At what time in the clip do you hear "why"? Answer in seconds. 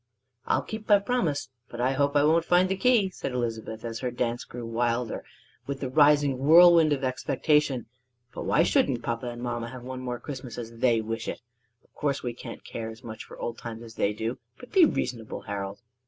8.47-8.63